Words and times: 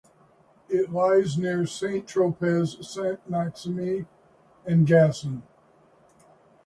It 0.67 0.91
lies 0.91 1.37
near 1.37 1.67
St-Tropez, 1.67 2.83
Sainte-Maxime 2.83 4.07
and 4.65 4.87
Gassin. 4.87 5.43